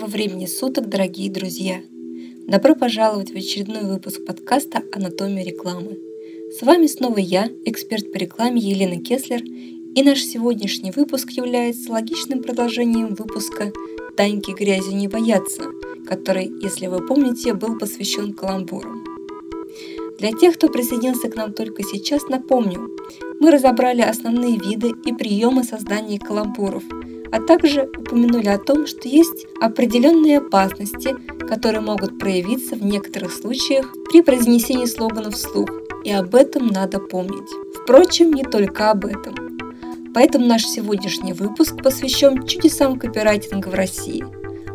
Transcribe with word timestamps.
Доброго 0.00 0.16
времени 0.16 0.46
суток, 0.46 0.88
дорогие 0.88 1.30
друзья! 1.30 1.82
Добро 2.46 2.74
пожаловать 2.74 3.32
в 3.32 3.36
очередной 3.36 3.84
выпуск 3.84 4.24
подкаста 4.24 4.82
«Анатомия 4.94 5.44
рекламы». 5.44 5.98
С 6.58 6.62
вами 6.62 6.86
снова 6.86 7.18
я, 7.18 7.50
эксперт 7.66 8.10
по 8.10 8.16
рекламе 8.16 8.62
Елена 8.62 8.96
Кеслер, 8.96 9.42
и 9.42 10.02
наш 10.02 10.22
сегодняшний 10.22 10.90
выпуск 10.90 11.32
является 11.32 11.92
логичным 11.92 12.42
продолжением 12.42 13.14
выпуска 13.14 13.72
«Таньки 14.16 14.52
грязью 14.52 14.96
не 14.96 15.06
боятся», 15.06 15.64
который, 16.06 16.50
если 16.62 16.86
вы 16.86 17.06
помните, 17.06 17.52
был 17.52 17.76
посвящен 17.76 18.32
каламбурам. 18.32 19.04
Для 20.18 20.32
тех, 20.32 20.54
кто 20.54 20.70
присоединился 20.70 21.28
к 21.28 21.36
нам 21.36 21.52
только 21.52 21.82
сейчас, 21.82 22.22
напомню, 22.26 22.88
мы 23.38 23.50
разобрали 23.50 24.00
основные 24.00 24.58
виды 24.58 24.94
и 25.04 25.12
приемы 25.12 25.62
создания 25.62 26.18
каламбуров, 26.18 26.84
а 27.32 27.40
также 27.40 27.88
упомянули 27.96 28.48
о 28.48 28.58
том, 28.58 28.86
что 28.86 29.08
есть 29.08 29.46
определенные 29.60 30.38
опасности, 30.38 31.14
которые 31.46 31.80
могут 31.80 32.18
проявиться 32.18 32.76
в 32.76 32.82
некоторых 32.84 33.32
случаях 33.32 33.92
при 34.10 34.22
произнесении 34.22 34.86
слоганов 34.86 35.34
вслух, 35.34 35.68
и 36.04 36.12
об 36.12 36.34
этом 36.34 36.68
надо 36.68 36.98
помнить. 36.98 37.50
Впрочем, 37.82 38.32
не 38.32 38.44
только 38.44 38.90
об 38.90 39.04
этом. 39.04 39.58
Поэтому 40.12 40.46
наш 40.46 40.64
сегодняшний 40.64 41.32
выпуск 41.32 41.82
посвящен 41.82 42.44
чудесам 42.44 42.98
копирайтинга 42.98 43.68
в 43.68 43.74
России, 43.74 44.24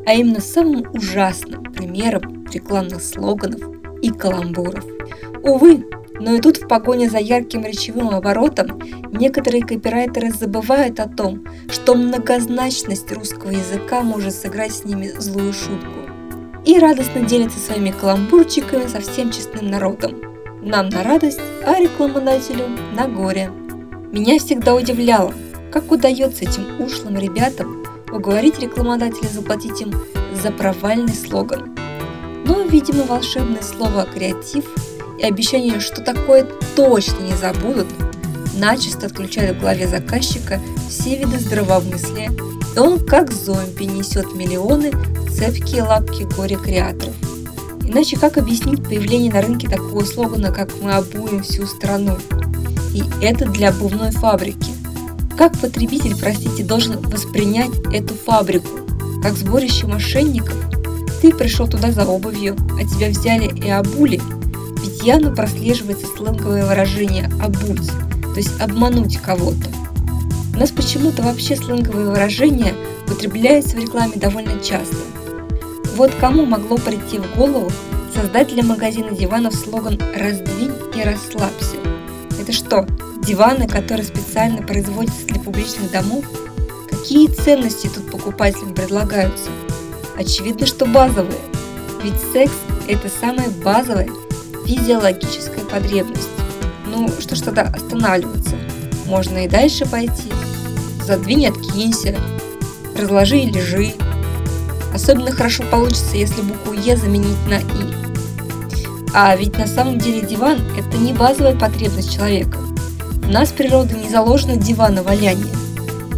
а 0.06 0.14
именно 0.14 0.40
самым 0.40 0.86
ужасным 0.94 1.64
примерам 1.74 2.46
рекламных 2.54 3.02
слоганов 3.02 3.62
и 4.02 4.12
каламбуров. 4.12 4.86
Увы, 5.44 5.86
но 6.20 6.36
и 6.36 6.40
тут 6.40 6.58
в 6.58 6.68
погоне 6.68 7.10
за 7.10 7.18
ярким 7.18 7.64
речевым 7.64 8.10
оборотом 8.10 8.82
некоторые 9.12 9.64
копирайтеры 9.64 10.32
забывают 10.32 11.00
о 11.00 11.08
том, 11.08 11.44
что 11.70 11.96
многозначность 11.96 13.12
русского 13.12 13.52
языка 13.52 14.02
может 14.02 14.34
сыграть 14.34 14.74
с 14.74 14.86
ними 14.86 15.08
злую 15.18 15.54
шутку. 15.54 16.00
И 16.66 16.80
радостно 16.80 17.22
делятся 17.22 17.60
своими 17.60 17.92
каламбурчиками 17.92 18.88
со 18.88 19.00
всем 19.00 19.32
честным 19.32 19.70
народом. 19.70 20.22
Нам 20.62 20.90
на 20.90 21.04
радость, 21.04 21.42
а 21.66 21.80
рекламодателю 21.80 22.66
на 22.96 23.08
горе. 23.08 23.52
Меня 24.12 24.40
всегда 24.40 24.74
удивляло, 24.74 25.34
как 25.72 25.92
удается 25.92 26.46
этим 26.46 26.82
ушлым 26.82 27.18
ребятам 27.18 27.86
уговорить 28.12 28.60
рекламодателя 28.60 29.28
заплатить 29.28 29.82
им 29.82 29.94
за 30.34 30.52
провальный 30.52 31.14
слоган. 31.14 31.76
Но, 32.46 32.62
видимо, 32.62 33.04
волшебное 33.04 33.62
слово 33.62 34.06
«креатив» 34.06 34.66
и 35.18 35.24
обещание, 35.24 35.80
что 35.80 36.02
такое 36.02 36.48
точно 36.76 37.22
не 37.22 37.36
забудут, 37.36 37.88
начисто 38.56 39.08
отключают 39.08 39.58
в 39.58 39.62
голове 39.62 39.88
заказчика 39.88 40.60
все 40.90 41.18
виды 41.18 41.40
здравомыслия, 41.40 42.32
и 42.76 42.80
он 42.80 43.00
как 43.00 43.32
зомби 43.32 43.84
несет 43.84 44.34
миллионы 44.36 44.92
цепкие 45.32 45.84
лапки 45.84 46.24
горе-креаторов. 46.24 47.14
Иначе 47.84 48.18
как 48.18 48.38
объяснить 48.38 48.84
появление 48.84 49.32
на 49.32 49.42
рынке 49.42 49.70
такого 49.70 50.04
слогана, 50.04 50.52
как 50.52 50.70
«Мы 50.82 50.94
обуем 50.94 51.44
всю 51.44 51.68
страну»? 51.68 52.18
И 52.94 53.04
это 53.22 53.46
для 53.46 53.70
обувной 53.70 54.12
фабрики. 54.12 54.72
Как 55.38 55.58
потребитель, 55.60 56.18
простите, 56.18 56.64
должен 56.64 57.00
воспринять 57.02 57.72
эту 57.94 58.16
фабрику? 58.16 58.70
Как 59.22 59.34
сборище 59.34 59.86
мошенников? 59.86 60.56
Ты 61.22 61.34
пришел 61.34 61.68
туда 61.68 61.92
за 61.92 62.06
обувью, 62.06 62.56
а 62.80 62.84
тебя 62.84 63.10
взяли 63.10 63.48
и 63.48 63.70
обули– 63.70 64.20
явно 65.06 65.30
прослеживается 65.36 66.08
сленговое 66.08 66.66
выражение 66.66 67.30
«обуть», 67.40 67.88
то 68.24 68.38
есть 68.38 68.60
обмануть 68.60 69.18
кого-то. 69.18 69.70
У 70.56 70.58
нас 70.58 70.72
почему-то 70.72 71.22
вообще 71.22 71.56
сленговые 71.56 72.10
выражения 72.10 72.74
употребляются 73.06 73.78
в 73.78 73.80
рекламе 73.80 74.14
довольно 74.16 74.60
часто. 74.60 74.98
Вот 75.96 76.12
кому 76.20 76.46
могло 76.46 76.78
прийти 76.78 77.20
в 77.20 77.38
голову 77.38 77.72
создать 78.14 78.48
для 78.48 78.64
магазина 78.64 79.12
диванов 79.12 79.54
слоган 79.54 80.00
«Раздвинь 80.18 80.74
и 80.96 81.02
расслабься». 81.04 81.78
Это 82.42 82.52
что, 82.52 82.88
диваны, 83.24 83.68
которые 83.68 84.06
специально 84.06 84.64
производятся 84.64 85.28
для 85.28 85.40
публичных 85.40 85.92
домов? 85.92 86.26
Какие 86.90 87.28
ценности 87.28 87.92
тут 87.94 88.10
покупателям 88.10 88.74
предлагаются? 88.74 89.52
Очевидно, 90.18 90.66
что 90.66 90.88
базовые. 90.88 91.38
Ведь 92.02 92.20
секс– 92.34 92.54
это 92.88 93.08
самое 93.08 93.50
базовое– 93.50 94.10
физиологическая 94.66 95.64
потребность. 95.66 96.30
Ну, 96.88 97.10
что 97.20 97.36
ж 97.36 97.42
тогда 97.42 97.64
останавливаться? 97.64 98.56
Можно 99.06 99.46
и 99.46 99.48
дальше 99.48 99.86
пойти. 99.86 100.32
Задвинь, 101.06 101.48
откинься, 101.48 102.18
разложи 102.98 103.40
и 103.40 103.52
лежи. 103.52 103.94
Особенно 104.94 105.32
хорошо 105.32 105.64
получится, 105.70 106.16
если 106.16 106.42
букву 106.42 106.74
Е 106.74 106.98
заменить 106.98 107.48
на 107.48 107.60
И. 107.60 107.94
А 109.14 109.36
ведь 109.36 109.58
на 109.58 109.68
самом 109.68 110.00
деле 110.00 110.22
диван– 110.22 110.60
это 110.78 110.98
не 110.98 111.14
базовая 111.14 111.56
потребность 111.56 112.14
человека. 112.14 112.58
У 113.24 113.32
нас 113.32 113.52
природа 113.52 113.96
не 113.96 114.10
заложена 114.10 114.56
дивана 114.56 115.04
валяния. 115.04 115.54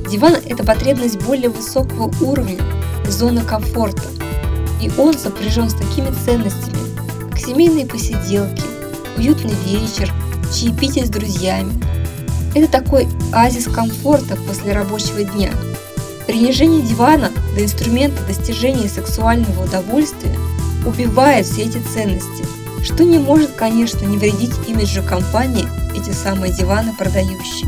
Диван– 0.10 0.36
это 0.46 0.64
потребность 0.64 1.22
более 1.24 1.50
высокого 1.50 2.12
уровня, 2.22 2.60
зона 3.08 3.44
комфорта. 3.44 4.04
И 4.82 4.92
он 4.98 5.14
сопряжен 5.14 5.70
с 5.70 5.74
такими 5.74 6.14
ценностями, 6.26 6.87
семейные 7.40 7.86
посиделки, 7.86 8.64
уютный 9.18 9.56
вечер, 9.66 10.14
чаепитие 10.54 11.06
с 11.06 11.10
друзьями. 11.10 11.74
Это 12.56 12.72
такой 12.72 13.08
азис 13.34 13.66
комфорта 13.66 14.36
после 14.48 14.74
рабочего 14.74 15.24
дня. 15.24 15.52
Принижение 16.26 16.82
дивана 16.82 17.32
до 17.56 17.64
инструмента 17.64 18.22
достижения 18.26 18.90
сексуального 18.90 19.66
удовольствия 19.66 20.36
убивает 20.86 21.46
все 21.46 21.64
эти 21.64 21.78
ценности, 21.94 22.46
что 22.84 23.04
не 23.04 23.18
может, 23.18 23.52
конечно, 23.52 24.06
не 24.06 24.18
вредить 24.18 24.54
имиджу 24.68 25.04
компании 25.04 25.68
эти 25.96 26.12
самые 26.12 26.54
диваны 26.54 26.94
продающие. 26.94 27.68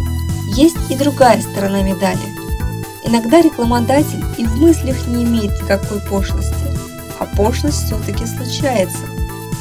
Есть 0.56 0.78
и 0.90 0.96
другая 0.96 1.42
сторона 1.42 1.82
медали. 1.82 2.20
Иногда 3.06 3.42
рекламодатель 3.42 4.24
и 4.38 4.46
в 4.46 4.58
мыслях 4.58 5.08
не 5.08 5.24
имеет 5.24 5.62
никакой 5.62 6.00
пошлости, 6.02 6.56
а 7.20 7.26
пошлость 7.26 7.86
все-таки 7.86 8.26
случается– 8.26 9.00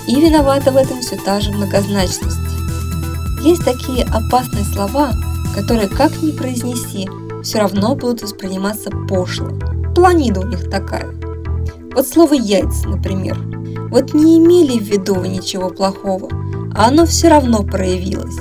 и 0.09 0.21
виновата 0.21 0.73
в 0.73 0.77
этом 0.77 1.01
все 1.01 1.17
та 1.17 1.39
же 1.41 1.53
многозначность. 1.53 2.39
Есть 3.43 3.65
такие 3.65 4.05
опасные 4.05 4.65
слова, 4.65 5.13
которые 5.55 5.89
как 5.89 6.23
ни 6.23 6.33
произнеси, 6.33 7.09
все 7.43 7.59
равно 7.59 7.95
будут 7.95 8.23
восприниматься 8.23 8.91
пошло. 8.91 9.51
Планида 9.95 10.41
у 10.41 10.47
них 10.47 10.69
такая. 10.71 11.07
Вот 11.95 12.09
слово 12.09 12.35
«яйца», 12.35 12.89
например. 12.89 13.39
Вот 13.91 14.15
не 14.15 14.39
имели 14.39 14.79
в 14.79 14.83
виду 14.83 15.15
вы 15.15 15.29
ничего 15.29 15.71
плохого, 15.71 16.29
а 16.75 16.89
оно 16.89 17.07
все 17.07 17.29
равно 17.29 17.63
проявилось. 17.63 18.37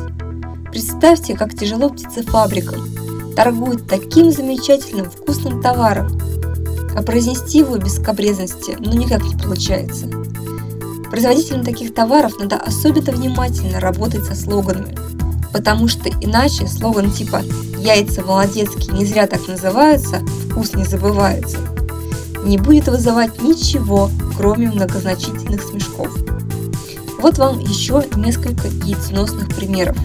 Представьте, 0.72 1.36
как 1.36 1.54
тяжело 1.54 1.90
птицефабрикам. 1.90 2.82
Торгуют 3.36 3.88
таким 3.88 4.32
замечательным 4.32 5.10
вкусным 5.10 5.62
товаром, 5.62 6.08
а 6.96 7.02
произнести 7.04 7.60
его 7.60 7.78
без 7.78 8.00
капрезности 8.00 8.76
ну 8.80 8.94
никак 8.94 9.24
не 9.24 9.36
получается. 9.36 10.08
Производителям 11.18 11.64
таких 11.64 11.96
товаров 11.96 12.34
надо 12.40 12.58
особенно 12.58 13.12
внимательно 13.12 13.80
работать 13.80 14.24
со 14.24 14.36
слоганами, 14.36 14.96
потому 15.52 15.88
что 15.88 16.10
иначе 16.10 16.68
слоган 16.68 17.10
типа 17.10 17.42
«яйца 17.80 18.22
молодецкие 18.22 18.96
не 18.96 19.04
зря 19.04 19.26
так 19.26 19.48
называются, 19.48 20.22
вкус 20.52 20.76
не 20.76 20.84
забывается» 20.84 21.58
не 22.44 22.60
будет 22.60 22.88
вызывать 22.88 23.42
ничего, 23.42 24.12
кроме 24.38 24.70
многозначительных 24.70 25.64
смешков. 25.64 26.16
Вот 27.20 27.40
вам 27.40 27.58
еще 27.58 28.04
несколько 28.16 28.68
яйценосных 28.68 29.48
примеров. 29.56 29.98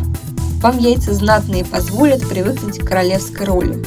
Вам 0.63 0.79
яйца 0.79 1.13
знатные 1.13 1.67
позволят 1.67 2.27
привыкнуть 2.27 2.79
к 2.79 2.89
королевской 2.89 3.45
роли. 3.45 3.85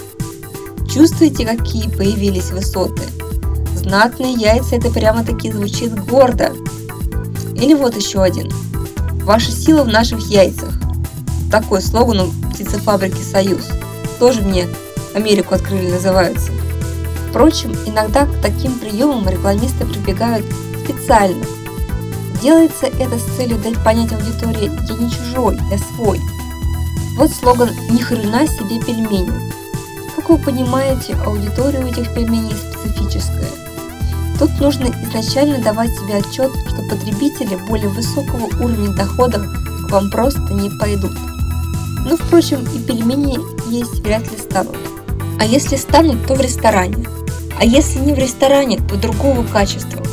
Чувствуете, 0.87 1.47
какие 1.47 1.89
появились 1.89 2.51
высоты? 2.51 3.01
Знатные 3.75 4.33
яйца– 4.33 4.75
это 4.77 4.91
прямо-таки 4.91 5.51
звучит 5.51 5.99
гордо, 6.05 6.53
или 7.55 7.73
вот 7.73 7.95
еще 7.95 8.21
один. 8.21 8.51
Ваша 9.23 9.51
сила 9.51 9.83
в 9.83 9.87
наших 9.87 10.19
яйцах. 10.27 10.73
Такой 11.51 11.81
слоган 11.81 12.21
у 12.21 12.49
птицефабрики 12.51 13.21
«Союз». 13.21 13.69
Тоже 14.19 14.41
мне 14.41 14.67
Америку 15.13 15.55
открыли 15.55 15.91
называется. 15.91 16.51
Впрочем, 17.29 17.73
иногда 17.85 18.25
к 18.25 18.41
таким 18.41 18.77
приемам 18.79 19.27
рекламисты 19.27 19.85
прибегают 19.85 20.45
специально. 20.83 21.43
Делается 22.41 22.87
это 22.87 23.17
с 23.17 23.37
целью 23.37 23.57
дать 23.57 23.81
понять 23.83 24.11
аудитории 24.11 24.71
«я 24.89 24.95
не 24.97 25.09
чужой, 25.09 25.57
я 25.71 25.77
свой». 25.77 26.19
Вот 27.17 27.31
слоган 27.31 27.69
«Ни 27.89 27.97
хрена 27.97 28.47
себе 28.47 28.79
пельмени». 28.79 29.31
Как 30.15 30.29
вы 30.29 30.37
понимаете, 30.37 31.15
аудитория 31.25 31.79
у 31.79 31.87
этих 31.87 32.13
пельменей 32.13 32.53
специфическая– 32.53 33.49
Тут 34.37 34.59
нужно 34.59 34.87
изначально 35.03 35.59
давать 35.59 35.91
себе 35.91 36.17
отчет, 36.17 36.51
что 36.67 36.81
потребители 36.89 37.57
более 37.67 37.87
высокого 37.89 38.45
уровня 38.61 38.89
доходов 38.89 39.45
к 39.87 39.91
вам 39.91 40.11
просто 40.11 40.53
не 40.53 40.69
пойдут. 40.69 41.13
Но, 42.05 42.17
впрочем, 42.17 42.65
и 42.75 42.79
пельмени 42.79 43.37
есть 43.71 44.01
вряд 44.01 44.29
ли 44.31 44.37
станут. 44.37 44.77
А 45.39 45.45
если 45.45 45.77
станут, 45.77 46.25
то 46.27 46.35
в 46.35 46.41
ресторане. 46.41 47.05
А 47.57 47.65
если 47.65 47.99
не 47.99 48.13
в 48.13 48.17
ресторане, 48.17 48.77
то 48.77 48.95
другого 48.95 49.43
качества. 49.43 50.03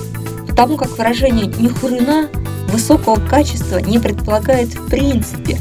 Потому 0.46 0.76
как 0.76 0.96
выражение 0.96 1.46
«ни 1.46 1.69
хурена» 1.69 2.28
высокого 2.69 3.16
качества 3.16 3.78
не 3.78 3.98
предполагает 3.98 4.69
в 4.69 4.88
принципе. 4.88 5.58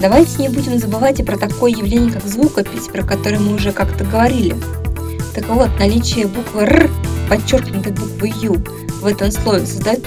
Давайте 0.00 0.40
не 0.40 0.48
будем 0.48 0.78
забывать 0.78 1.20
и 1.20 1.24
про 1.24 1.36
такое 1.36 1.72
явление, 1.72 2.12
как 2.12 2.24
звукопись, 2.24 2.88
про 2.88 3.02
которое 3.02 3.38
мы 3.38 3.54
уже 3.54 3.72
как-то 3.72 4.04
говорили. 4.04 4.56
Так 5.34 5.48
вот, 5.48 5.70
наличие 5.78 6.26
буквы 6.26 6.62
«р», 6.62 6.90
подчеркнутой 7.30 7.92
буквы 7.92 8.32
«ю» 8.42 8.56
в 9.00 9.06
этом 9.06 9.30
слове 9.30 9.64
создает 9.64 10.04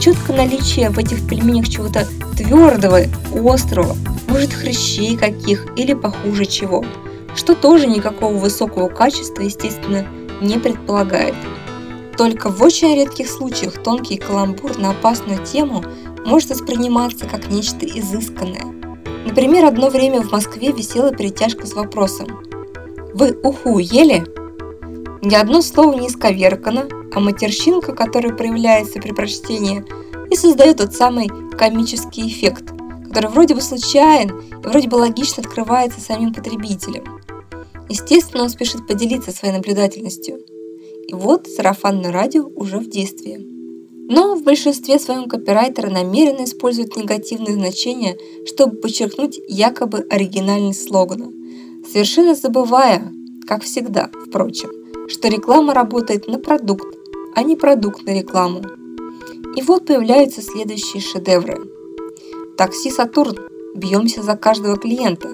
четкое 0.00 0.36
наличие 0.36 0.88
в 0.88 0.98
этих 0.98 1.28
пельменях 1.28 1.68
чего-то 1.68 2.06
твердого, 2.36 3.00
острого, 3.34 3.96
может 4.28 4.52
хрящей 4.52 5.16
каких 5.16 5.66
или 5.76 5.94
похуже 5.94 6.46
чего, 6.46 6.84
что 7.34 7.56
тоже 7.56 7.88
никакого 7.88 8.34
высокого 8.34 8.88
качества, 8.88 9.42
естественно, 9.42 10.06
не 10.40 10.58
предполагает. 10.58 11.34
Только 12.16 12.50
в 12.50 12.62
очень 12.62 12.94
редких 12.94 13.28
случаях 13.28 13.82
тонкий 13.82 14.16
каламбур 14.16 14.78
на 14.78 14.90
опасную 14.90 15.44
тему 15.44 15.82
может 16.24 16.50
восприниматься 16.50 17.26
как 17.26 17.50
нечто 17.50 17.84
изысканное. 17.84 18.66
Например, 19.26 19.64
одно 19.64 19.90
время 19.90 20.22
в 20.22 20.30
Москве 20.30 20.70
висела 20.70 21.12
перетяжка 21.12 21.66
с 21.66 21.74
вопросом 21.74 22.28
«Вы 23.12 23.36
уху 23.42 23.78
ели?» 23.78 24.24
Ни 25.22 25.34
одно 25.34 25.60
слово 25.60 25.94
не 25.98 26.08
исковеркано, 26.08 26.88
а 27.12 27.20
матерщинка, 27.20 27.92
которая 27.92 28.34
проявляется 28.34 29.00
при 29.00 29.12
прочтении, 29.12 29.84
и 30.30 30.36
создает 30.36 30.78
тот 30.78 30.94
самый 30.94 31.28
комический 31.58 32.26
эффект, 32.26 32.72
который 33.08 33.28
вроде 33.28 33.54
бы 33.54 33.60
случайен 33.60 34.30
и 34.30 34.66
вроде 34.66 34.88
бы 34.88 34.94
логично 34.94 35.42
открывается 35.42 36.00
самим 36.00 36.32
потребителем. 36.32 37.20
Естественно, 37.90 38.44
он 38.44 38.48
спешит 38.48 38.86
поделиться 38.86 39.30
своей 39.32 39.52
наблюдательностью. 39.52 40.38
И 41.08 41.12
вот 41.12 41.48
сарафанное 41.48 42.12
радио 42.12 42.46
уже 42.54 42.78
в 42.78 42.88
действии. 42.88 43.44
Но 44.08 44.36
в 44.36 44.42
большинстве 44.42 44.98
своем 44.98 45.28
копирайтеры 45.28 45.90
намеренно 45.90 46.44
используют 46.44 46.96
негативные 46.96 47.54
значения, 47.54 48.16
чтобы 48.46 48.76
подчеркнуть 48.76 49.38
якобы 49.48 50.06
оригинальность 50.08 50.88
слогана, 50.88 51.30
совершенно 51.92 52.34
забывая, 52.34 53.12
как 53.46 53.64
всегда, 53.64 54.10
впрочем, 54.26 54.70
что 55.10 55.28
реклама 55.28 55.74
работает 55.74 56.28
на 56.28 56.38
продукт, 56.38 56.96
а 57.34 57.42
не 57.42 57.56
продукт 57.56 58.06
на 58.06 58.10
рекламу. 58.10 58.62
И 59.56 59.62
вот 59.62 59.86
появляются 59.86 60.40
следующие 60.40 61.02
шедевры. 61.02 61.58
Такси 62.56 62.90
«Сатурн». 62.90 63.36
Бьемся 63.74 64.22
за 64.22 64.36
каждого 64.36 64.76
клиента. 64.76 65.30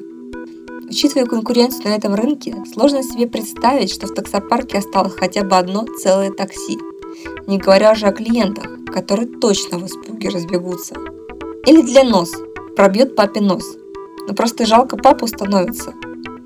Учитывая 0.88 1.26
конкуренцию 1.26 1.88
на 1.88 1.96
этом 1.96 2.14
рынке, 2.14 2.56
сложно 2.72 3.02
себе 3.02 3.26
представить, 3.26 3.92
что 3.92 4.06
в 4.06 4.14
таксопарке 4.14 4.78
осталось 4.78 5.14
хотя 5.14 5.42
бы 5.42 5.56
одно 5.56 5.84
целое 5.98 6.30
такси. 6.30 6.78
Не 7.46 7.58
говоря 7.58 7.92
уже 7.92 8.06
о 8.06 8.12
клиентах, 8.12 8.68
которые 8.92 9.28
точно 9.28 9.78
в 9.78 9.86
испуге 9.86 10.28
разбегутся. 10.28 10.94
Или 11.66 11.82
для 11.82 12.04
нос. 12.04 12.32
Пробьет 12.76 13.16
папе 13.16 13.40
нос. 13.40 13.76
Но 14.28 14.34
просто 14.34 14.64
жалко 14.64 14.96
папу 14.96 15.26
становится. 15.26 15.92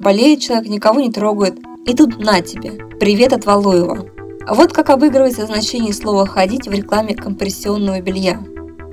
Болеет 0.01 0.41
человек, 0.41 0.69
никого 0.69 1.01
не 1.01 1.13
трогает. 1.13 1.59
И 1.87 1.95
тут 1.95 2.19
на 2.19 2.43
тебе. 2.43 2.73
Привет 2.99 3.33
от 3.33 3.47
Валуева. 3.47 4.07
Вот 4.47 4.73
как 4.73 4.91
обыгрывается 4.91 5.47
значение 5.47 5.95
слова 5.95 6.27
«ходить» 6.27 6.69
в 6.69 6.73
рекламе 6.73 7.15
компрессионного 7.15 8.01
белья. 8.03 8.39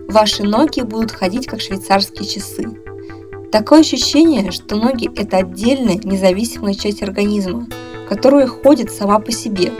Ваши 0.07 0.43
ноги 0.43 0.81
будут 0.81 1.11
ходить 1.11 1.47
как 1.47 1.59
швейцарские 1.59 2.27
часы. 2.27 2.65
Такое 3.51 3.81
ощущение, 3.81 4.51
что 4.51 4.77
ноги– 4.77 5.09
это 5.15 5.37
отдельная, 5.37 5.99
независимая 6.01 6.73
часть 6.75 7.03
организма, 7.03 7.67
которая 8.07 8.47
ходит 8.47 8.89
сама 8.89 9.19
по 9.19 9.33
себе. 9.33 9.73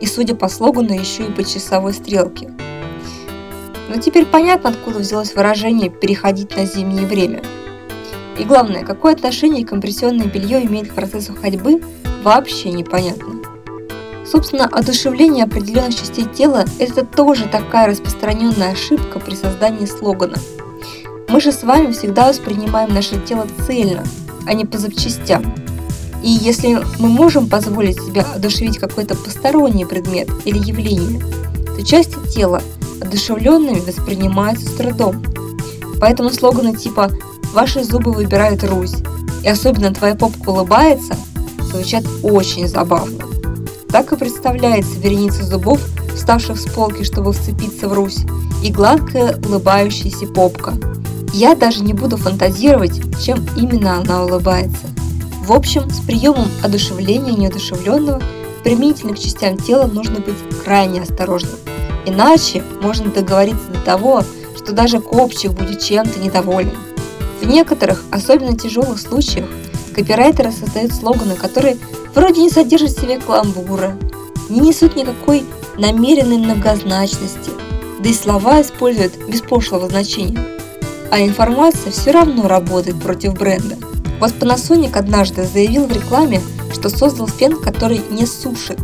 И, 0.00 0.06
судя 0.06 0.34
по 0.34 0.48
слогану, 0.48 0.92
еще 0.92 1.26
и 1.26 1.32
по 1.32 1.42
часовой 1.44 1.94
стрелке. 1.94 2.52
Но 3.88 4.00
теперь 4.00 4.26
понятно, 4.26 4.70
откуда 4.70 4.98
взялось 4.98 5.34
выражение 5.34 5.88
«переходить 5.88 6.54
на 6.56 6.66
зимнее 6.66 7.06
время». 7.06 7.42
И 8.38 8.44
главное, 8.44 8.84
какое 8.84 9.14
отношение 9.14 9.64
компрессионное 9.64 10.26
белье 10.26 10.62
имеет 10.66 10.90
к 10.90 10.94
процессу 10.94 11.34
ходьбы, 11.34 11.80
вообще 12.24 12.72
непонятно. 12.72 13.42
Собственно, 14.26 14.64
одушевление 14.64 15.44
определенных 15.44 15.94
частей 15.94 16.24
тела– 16.24 16.64
это 16.80 17.04
тоже 17.04 17.46
такая 17.46 17.86
распространенная 17.86 18.72
ошибка 18.72 19.20
при 19.20 19.34
создании 19.34 19.86
слогана– 19.86 20.36
мы 21.34 21.40
же 21.40 21.50
с 21.50 21.64
вами 21.64 21.90
всегда 21.90 22.28
воспринимаем 22.28 22.94
наше 22.94 23.18
тело 23.18 23.48
цельно, 23.66 24.04
а 24.46 24.54
не 24.54 24.64
по 24.64 24.78
запчастям. 24.78 25.54
И 26.22 26.30
если 26.30 26.80
мы 27.00 27.08
можем 27.08 27.48
позволить 27.48 28.00
себе 28.00 28.20
одушевить 28.20 28.78
какой-то 28.78 29.16
посторонний 29.16 29.84
предмет 29.84 30.28
или 30.44 30.58
явление, 30.58 31.20
то 31.76 31.84
части 31.84 32.14
тела 32.32 32.62
одушевленными 33.00 33.80
воспринимаются 33.80 34.68
с 34.68 34.74
трудом. 34.74 35.24
Поэтому 36.00 36.30
слоганы 36.30 36.76
типа 36.76 37.10
«Ваши 37.52 37.82
зубы 37.82 38.12
выбирают 38.12 38.62
Русь» 38.62 38.94
и 39.42 39.48
особенно 39.48 39.92
«Твоя 39.92 40.14
попка 40.14 40.50
улыбается» 40.50 41.16
звучат 41.74 42.04
очень 42.22 42.68
забавно. 42.68 43.24
Так 43.88 44.12
и 44.12 44.16
представляется 44.16 44.98
вереница 44.98 45.44
зубов, 45.44 45.80
вставших 46.14 46.58
с 46.58 46.66
полки, 46.66 47.04
чтобы 47.04 47.32
вцепиться 47.32 47.88
в 47.88 47.92
Русь, 47.92 48.24
и 48.62 48.72
гладкая 48.72 49.36
улыбающаяся 49.46 50.26
попка– 50.26 50.74
я 51.34 51.56
даже 51.56 51.82
не 51.82 51.92
буду 51.94 52.16
фантазировать, 52.16 53.02
чем 53.20 53.44
именно 53.56 53.98
она 53.98 54.24
улыбается. 54.24 54.86
В 55.44 55.52
общем, 55.52 55.90
с 55.90 55.98
приемом 55.98 56.48
одушевления 56.62 57.32
неодушевленного 57.32 58.22
применительно 58.62 59.14
к 59.14 59.18
частям 59.18 59.58
тела 59.58 59.88
нужно 59.88 60.20
быть 60.20 60.36
крайне 60.64 61.02
осторожным. 61.02 61.56
Иначе 62.06 62.62
можно 62.80 63.10
договориться 63.10 63.68
до 63.72 63.80
того, 63.80 64.22
что 64.56 64.72
даже 64.72 65.00
копчик 65.00 65.50
будет 65.50 65.80
чем-то 65.80 66.20
недоволен. 66.20 66.78
В 67.42 67.46
некоторых, 67.48 68.04
особенно 68.12 68.56
тяжелых 68.56 69.00
случаях, 69.00 69.48
копирайтеры 69.94 70.52
создают 70.52 70.92
слоганы, 70.92 71.36
которые 71.36 71.78
вроде 72.14 72.42
не 72.42 72.50
содержат 72.50 72.90
в 72.90 73.00
себе 73.00 73.18
каламбура, 73.18 73.96
не 74.48 74.60
несут 74.60 74.96
никакой 74.96 75.44
намеренной 75.78 76.38
многозначности, 76.38 77.50
да 78.00 78.08
и 78.10 78.14
слова 78.14 78.60
используют 78.60 79.16
без 79.28 79.40
пошлого 79.40 79.88
значения– 79.88 80.44
а 81.14 81.20
информация 81.20 81.92
все 81.92 82.10
равно 82.10 82.48
работает 82.48 83.00
против 83.00 83.34
бренда. 83.34 83.76
Вот 84.18 84.32
Panasonic 84.32 84.98
однажды 84.98 85.44
заявил 85.44 85.86
в 85.86 85.92
рекламе, 85.92 86.40
что 86.72 86.88
создал 86.88 87.28
фен, 87.28 87.56
который 87.56 88.02
не 88.10 88.26
сушит. 88.26 88.80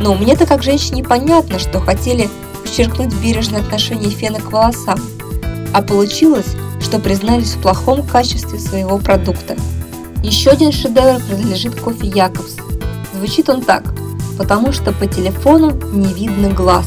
Но 0.00 0.14
мне-то 0.14 0.46
как 0.46 0.62
женщине 0.62 1.04
понятно, 1.04 1.58
что 1.58 1.80
хотели 1.80 2.30
подчеркнуть 2.62 3.12
бережное 3.16 3.60
отношение 3.60 4.08
фена 4.08 4.40
к 4.40 4.50
волосам, 4.50 4.98
а 5.74 5.82
получилось, 5.82 6.56
что 6.80 6.98
признались 6.98 7.56
в 7.56 7.60
плохом 7.60 8.02
качестве 8.06 8.58
своего 8.58 8.96
продукта. 8.96 9.54
Еще 10.24 10.50
один 10.50 10.72
шедевр 10.72 11.22
принадлежит 11.22 11.78
кофе 11.80 12.08
Якобс. 12.08 12.56
Звучит 13.14 13.48
он 13.48 13.62
так, 13.62 13.94
потому 14.36 14.72
что 14.72 14.92
по 14.92 15.06
телефону 15.06 15.72
не 15.92 16.12
видно 16.12 16.48
глаз. 16.48 16.86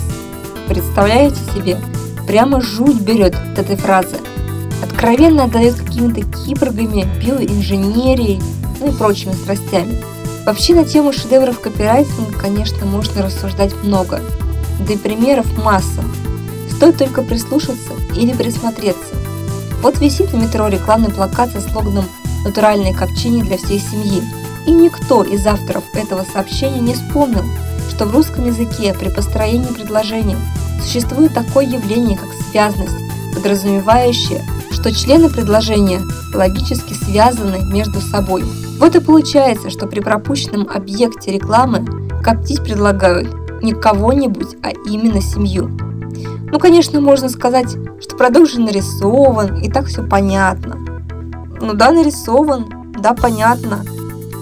Представляете 0.67 1.39
себе, 1.53 1.79
прямо 2.27 2.59
жуть 2.59 2.99
берет 2.99 3.35
от 3.35 3.59
этой 3.59 3.77
фразы– 3.77 4.17
откровенно 4.97 5.43
отдает 5.43 5.75
какими-то 5.75 6.21
киборгами, 6.21 7.07
биоинженерией, 7.23 8.41
ну 8.79 8.87
и 8.87 8.91
прочими 8.91 9.33
страстями. 9.33 10.03
Вообще 10.45 10.73
на 10.73 10.85
тему 10.85 11.13
шедевров 11.13 11.59
копирайтинга, 11.59 12.33
конечно, 12.39 12.85
можно 12.85 13.23
рассуждать 13.23 13.75
много, 13.83 14.21
да 14.79 14.93
и 14.93 14.97
примеров 14.97 15.45
масса. 15.63 16.03
Стоит 16.75 16.97
только 16.97 17.21
прислушаться 17.21 17.93
или 18.15 18.33
присмотреться. 18.33 19.15
Вот 19.81 19.99
висит 19.99 20.33
на 20.33 20.37
метро 20.37 20.67
рекламный 20.67 21.11
плакат 21.11 21.51
со 21.51 21.61
слоганом 21.61 22.05
«Натуральное 22.47 22.93
копчение 22.93 23.43
для 23.43 23.57
всей 23.57 23.79
семьи». 23.79 24.23
И 24.65 24.71
никто 24.71 25.23
из 25.23 25.45
авторов 25.45 25.83
этого 25.93 26.25
сообщения 26.33 26.79
не 26.79 26.93
вспомнил, 26.93 27.43
что 27.89 28.05
в 28.05 28.13
русском 28.13 28.45
языке 28.45 28.93
при 28.93 29.09
построении 29.09 29.73
предложения 29.73 30.37
существует 30.83 31.33
такое 31.33 31.65
явление, 31.65 32.17
как 32.17 32.29
связность, 32.51 32.95
подразумевающее 33.33 34.41
что 34.77 34.93
члены 34.93 35.29
предложения 35.29 36.01
логически 36.33 36.93
связаны 36.93 37.65
между 37.73 37.99
собой. 37.99 38.43
Вот 38.79 38.95
и 38.95 38.99
получается, 38.99 39.69
что 39.69 39.87
при 39.87 40.01
пропущенном 40.01 40.67
объекте 40.69 41.31
рекламы 41.31 41.85
коптить 42.23 42.63
предлагают 42.63 43.27
не 43.63 43.73
кого-нибудь, 43.73 44.55
а 44.63 44.69
именно 44.85 45.19
семью. 45.19 45.69
Ну, 46.51 46.59
конечно, 46.59 47.01
можно 47.01 47.27
сказать, 47.27 47.75
что 47.99 48.15
продукт 48.15 48.51
же 48.51 48.61
нарисован, 48.61 49.59
и 49.61 49.69
так 49.69 49.87
все 49.87 50.03
понятно. 50.03 50.96
Ну 51.59 51.73
да, 51.73 51.91
нарисован, 51.91 52.91
да, 52.99 53.13
понятно. 53.13 53.83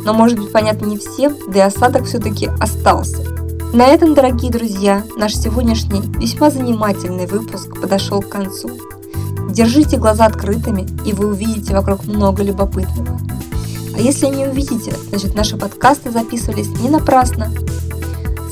Но 0.04 0.14
может 0.14 0.38
быть 0.38 0.52
понятно 0.52 0.86
не 0.86 0.98
всем, 0.98 1.36
да 1.48 1.60
и 1.60 1.62
осадок 1.62 2.06
все-таки 2.06 2.50
остался. 2.60 3.24
На 3.74 3.88
этом, 3.88 4.14
дорогие 4.14 4.52
друзья, 4.52 5.04
наш 5.18 5.36
сегодняшний 5.36 6.02
весьма 6.20 6.50
занимательный 6.50 7.28
выпуск 7.28 7.82
подошел 7.82 8.22
к 8.22 8.30
концу. 8.30 8.70
Держите 9.50 9.98
глаза 9.98 10.26
открытыми, 10.26 10.88
и 11.06 11.14
вы 11.14 11.28
увидите 11.28 11.74
вокруг 11.74 12.06
много 12.06 12.44
любопытного. 12.44 13.20
А 13.96 14.00
если 14.00 14.28
не 14.28 14.48
увидите, 14.48 14.94
значит 15.10 15.36
наши 15.36 15.58
подкасты 15.58 16.12
записывались 16.12 16.68
не 16.82 16.90
напрасно. 16.90 17.52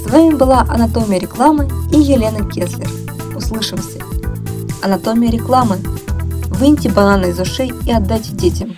С 0.06 0.10
вами 0.10 0.36
была 0.36 0.62
Анатомия 0.70 1.20
рекламы 1.20 1.70
и 1.92 1.98
Елена 1.98 2.50
Кеслер. 2.50 2.90
Услышимся! 3.36 4.00
Анатомия 4.82 5.32
рекламы. 5.32 5.78
Выньте 6.54 6.90
бананы 6.90 7.32
из 7.32 7.40
ушей 7.40 7.74
и 7.86 7.92
отдайте 7.92 8.32
детям. 8.32 8.78